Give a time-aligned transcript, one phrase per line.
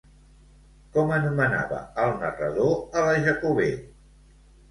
[0.95, 3.67] Com anomenava el narrador a la Jacobè?